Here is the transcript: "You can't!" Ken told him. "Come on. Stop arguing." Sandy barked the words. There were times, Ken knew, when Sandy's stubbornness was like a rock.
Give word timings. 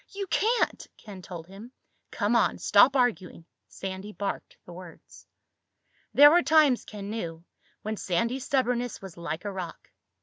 "You 0.09 0.25
can't!" 0.25 0.87
Ken 0.97 1.21
told 1.21 1.45
him. 1.45 1.71
"Come 2.09 2.35
on. 2.35 2.57
Stop 2.57 2.95
arguing." 2.95 3.45
Sandy 3.67 4.11
barked 4.11 4.57
the 4.65 4.73
words. 4.73 5.27
There 6.11 6.31
were 6.31 6.41
times, 6.41 6.85
Ken 6.85 7.11
knew, 7.11 7.43
when 7.83 7.97
Sandy's 7.97 8.45
stubbornness 8.45 8.99
was 8.99 9.15
like 9.15 9.45
a 9.45 9.51
rock. 9.51 9.91